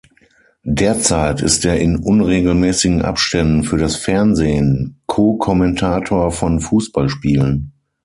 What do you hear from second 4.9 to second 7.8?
Co-Kommentator von Fußballspielen.